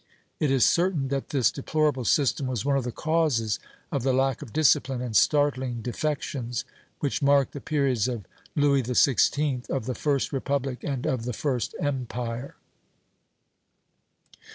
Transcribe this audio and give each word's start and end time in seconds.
It 0.39 0.49
is 0.49 0.65
certain 0.65 1.09
that 1.09 1.29
this 1.29 1.51
deplorable 1.51 2.05
system 2.05 2.47
was 2.47 2.65
one 2.65 2.75
of 2.75 2.83
the 2.85 2.91
causes 2.91 3.59
of 3.91 4.01
the 4.01 4.13
lack 4.15 4.41
of 4.41 4.51
discipline 4.51 4.99
and 4.99 5.15
startling 5.15 5.83
defections 5.83 6.65
which 7.01 7.21
marked 7.21 7.51
the 7.53 7.61
periods 7.61 8.07
of 8.07 8.25
Louis 8.55 8.81
XVI., 8.81 9.69
of 9.69 9.85
the 9.85 9.93
[first] 9.93 10.33
Republic, 10.33 10.83
and 10.83 11.05
of 11.05 11.25
the 11.25 11.33
[first] 11.33 11.75
Empire." 11.79 12.55